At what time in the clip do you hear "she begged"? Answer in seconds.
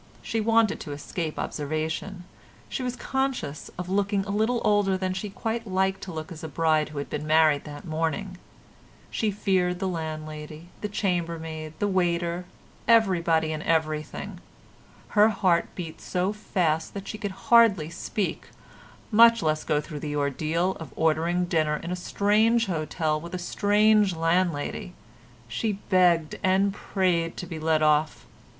25.47-26.39